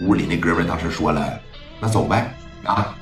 [0.00, 1.38] 屋里那哥们当时说了
[1.80, 2.94] ：“那走呗，啊，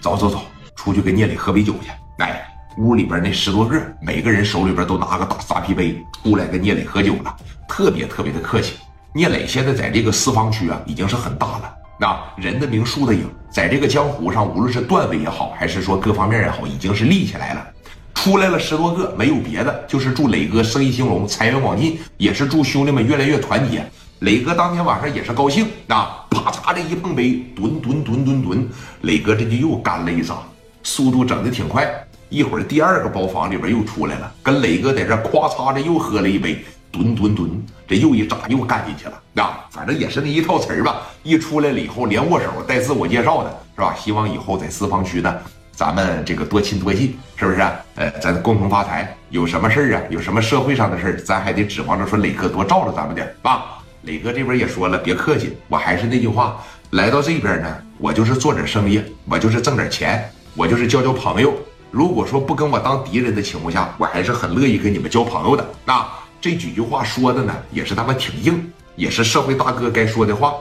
[0.00, 0.42] 走走走，
[0.76, 1.90] 出去跟聂磊喝杯酒去。”
[2.22, 7.34] 哎，屋里边那十多个，每个人手里边都拿个大沙啤杯，出来跟聂磊喝酒了，
[7.66, 8.74] 特别特别的客气。
[9.14, 17.66] 聂磊现在在这个四方区啊，已经是很大了，那人的名树的影，在这个江湖上，无论是段位也好，还是说各方面也好，已经是立起来了。
[18.14, 23.88] 出来了十多个，没有别的，就是祝磊哥生意兴隆，财源广进，也是祝兄弟们越来越团结。
[24.18, 26.17] 磊哥当天晚上也是高兴啊，
[26.48, 28.68] 咔嚓这一碰杯，吨吨吨吨吨，
[29.02, 30.36] 磊哥这就又干了一嗓，
[30.82, 31.86] 速度整的挺快。
[32.30, 37.50] 一会儿第二个包房里边又出来了，跟磊哥在这咵嚓着又喝了一杯，吨吨吨，
[37.86, 41.02] 这又一扎又干进去了啊，反正也是那一套词儿吧。
[41.22, 43.94] 一出来了以后连握手带自我介绍的是吧？
[43.94, 45.34] 希望以后在四方区呢。
[45.72, 47.60] 咱们这个多亲多近，是不是？
[47.94, 49.14] 呃，咱共同发财。
[49.30, 50.02] 有什么事儿啊？
[50.10, 53.77] 有什么社会上的事儿，咱还得指望着说磊哥多罩着咱们点啊。
[54.08, 61.54] 磊哥这边也说了，别客气，我还是那句话，来到这边呢，我就是做点生意，我就是挣点钱，我就是交交朋友。
[61.90, 65.62] 如果说不跟我当敌人的情况下，我还是很乐意跟你们交朋友的。
[65.84, 66.08] 那
[66.40, 70.54] 这几句话说的呢，也是他妈挺硬，也是社会大哥该说的话。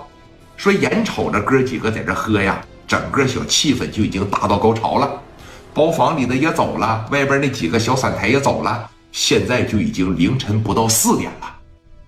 [0.57, 2.61] 说眼瞅着哥几个在这喝呀。
[2.85, 5.21] 整个小气氛就已经达到高潮了，
[5.73, 11.56] 包房里的也走了，外边那几个小散台也走了，现在就已经凌晨不到四点了。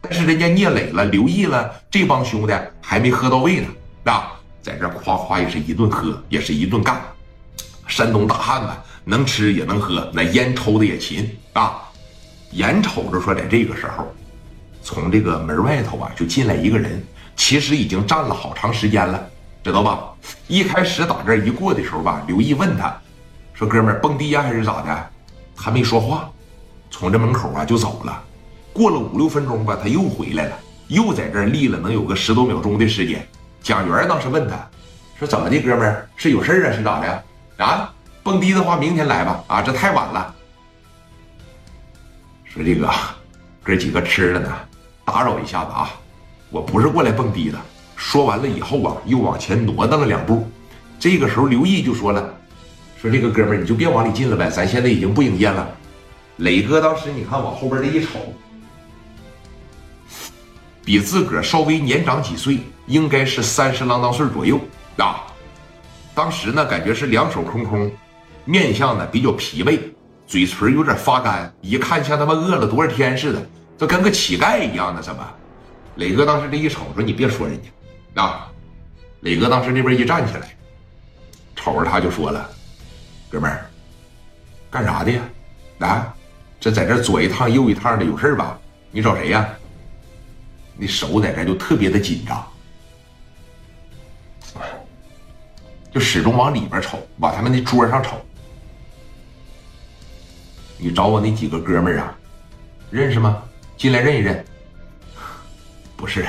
[0.01, 3.67] 但是人家聂磊了，刘毅了，这帮兄弟还没喝到位呢，
[4.05, 7.01] 啊，在这夸夸也是一顿喝，也是一顿干。
[7.87, 8.69] 山东大汉子
[9.03, 11.81] 能吃也能喝，那烟抽的也勤啊。
[12.51, 14.07] 眼瞅着说，在这个时候，
[14.81, 17.03] 从这个门外头啊就进来一个人，
[17.35, 19.27] 其实已经站了好长时间了。
[19.61, 20.13] 知道吧？
[20.47, 22.97] 一开始打这一过的时候吧，刘毅问他，
[23.53, 25.09] 说：“哥们儿蹦迪呀，还是咋的？”
[25.53, 26.31] 他没说话，
[26.89, 28.23] 从这门口啊就走了。
[28.79, 33.27] 过了五六分钟吧，他又回来了，又在这立了能有个十多秒钟的时间。
[33.61, 34.55] 蒋元当时问他，
[35.19, 36.71] 说：“怎么的，哥们儿是有事儿啊？
[36.73, 37.23] 是咋的？
[37.57, 37.93] 啊？
[38.23, 39.43] 蹦迪的话，明天来吧。
[39.47, 40.33] 啊，这太晚了。”
[42.47, 42.89] 说这个
[43.61, 44.49] 哥几个吃了呢，
[45.03, 45.91] 打扰一下子啊，
[46.49, 47.59] 我不是过来蹦迪的。
[47.97, 50.49] 说完了以后啊，又往前挪荡了两步。
[50.97, 52.33] 这个时候，刘毅就说了
[52.95, 55.69] ：“说这个哥们儿，你就别往里进了呗，咱现在已经不营业了。”
[56.37, 58.11] 磊哥当时你看往后边这一瞅，
[60.89, 64.59] 比自个儿稍微年长几岁，应该是三十郎当岁左右
[64.97, 65.23] 啊。
[66.15, 67.91] 当时呢，感觉是两手空空，
[68.43, 69.79] 面相呢比较疲惫，
[70.25, 74.99] 嘴唇有点发干，一看像他妈饿了多少天似的，就跟个乞丐一样的。
[74.99, 75.23] 怎么？
[75.97, 77.69] 磊哥当时这一瞅，说：“你别说人家。”
[78.23, 78.49] 啊，
[79.19, 80.57] 磊哥当时那边一站起来，
[81.55, 82.49] 瞅着他就说了
[83.29, 83.63] ：“哥们儿，
[84.71, 85.21] 干啥的呀？
[85.81, 86.11] 啊，
[86.59, 88.59] 这在这左一趟右一趟的，有事吧？
[88.89, 89.47] 你找谁呀？
[90.79, 92.47] 那手在这就特别的紧张，
[95.91, 98.15] 就始终往里边瞅，往他们那桌上瞅。
[100.77, 102.15] 你找我那几个哥们儿啊，
[102.89, 103.43] 认识吗？
[103.75, 104.45] 进来认一认。
[105.97, 106.25] 不是。”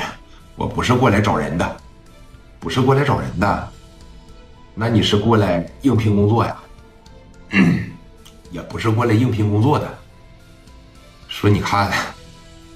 [0.56, 1.76] 我不是过来找人的，
[2.58, 3.72] 不是过来找人的，
[4.74, 6.54] 那你是过来应聘工作呀？
[8.52, 9.98] 也不是过来应聘工作的。
[11.28, 11.90] 说你看，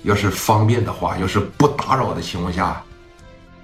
[0.04, 2.80] 要是方便的话，要是不打扰的情况下，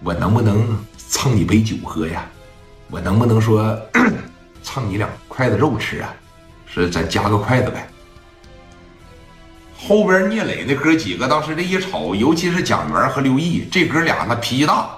[0.02, 2.26] 我能不能蹭你杯酒喝呀？
[2.90, 3.78] 我能不能说
[4.64, 6.12] 蹭你两筷子肉吃啊？
[6.66, 7.88] 说咱加个筷子呗。
[9.76, 14.90] 后边聂磊那哥几个当时这一瞅，尤其是蒋元和刘毅这哥俩，那脾气大，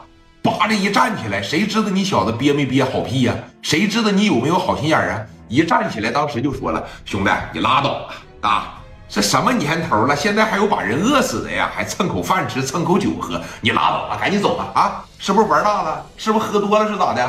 [0.42, 3.34] 叭的一站起来，谁知道你小子憋没憋好屁呀？
[3.62, 5.20] 谁知道你有没有好心眼啊？
[5.48, 8.08] 一站起来，当时就说了：“兄弟，你拉倒
[8.40, 8.48] 吧！
[8.48, 8.81] 啊，
[9.14, 11.70] 这什么年头了，现在还有把人饿死的呀？
[11.76, 14.70] 还蹭口饭吃，蹭口酒喝，你拉倒吧，赶紧走吧！
[14.74, 16.02] 啊，是不是玩大了？
[16.16, 16.88] 是不是喝多了？
[16.88, 17.22] 是咋的？”